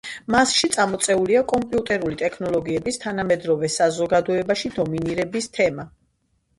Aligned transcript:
მასში 0.35 0.69
წამოწეულია 0.75 1.43
კომპიუტერული 1.51 2.19
ტექნოლოგიების 2.23 2.99
თანამედროვე 3.05 3.73
საზოგადოებაში 3.77 4.77
დომინირების 4.83 5.55
თემა. 5.57 5.93